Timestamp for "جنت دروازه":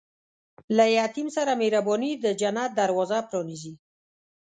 2.41-3.19